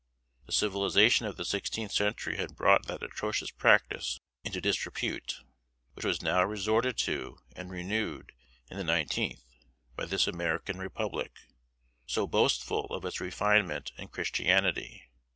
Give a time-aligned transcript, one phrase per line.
[0.47, 5.41] The civilization of the sixteenth century had brought that atrocious practice into disrepute,
[5.93, 8.31] which was now resorted to and renewed
[8.71, 9.43] in the nineteenth,
[9.95, 11.35] by this American Republic,
[12.07, 15.03] so boastful of its refinement and Christianity.